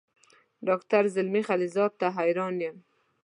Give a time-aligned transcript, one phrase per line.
[0.67, 2.77] ډاکټر زلمي خلیلزاد ته حیران یم.